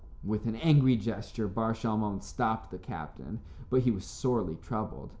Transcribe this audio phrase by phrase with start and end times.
[0.23, 5.09] With an angry gesture Bar Shalmon stopped the captain, but he was sorely troubled.